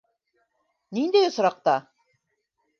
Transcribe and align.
Ниндәй 0.99 1.29
осраҡта? 1.29 1.79